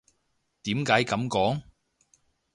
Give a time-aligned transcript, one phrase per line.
[0.63, 1.61] 點解噉講？